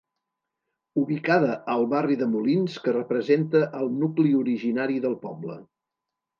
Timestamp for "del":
5.09-5.19